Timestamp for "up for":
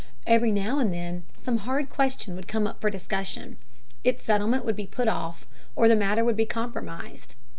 2.65-2.89